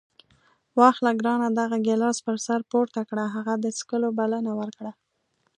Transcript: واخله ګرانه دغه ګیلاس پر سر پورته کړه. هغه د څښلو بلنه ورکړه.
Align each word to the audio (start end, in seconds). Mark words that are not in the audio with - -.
واخله 0.79 1.11
ګرانه 1.19 1.47
دغه 1.59 1.77
ګیلاس 1.85 2.17
پر 2.25 2.37
سر 2.45 2.59
پورته 2.71 3.01
کړه. 3.09 3.25
هغه 3.35 3.53
د 3.63 3.65
څښلو 3.77 4.09
بلنه 4.19 4.51
ورکړه. 4.59 4.91